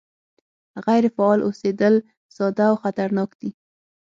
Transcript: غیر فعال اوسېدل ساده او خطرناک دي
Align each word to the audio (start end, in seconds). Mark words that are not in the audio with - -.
غیر 0.85 1.03
فعال 1.15 1.39
اوسېدل 1.47 1.95
ساده 2.35 2.65
او 2.71 2.75
خطرناک 2.83 3.29
دي 3.39 3.49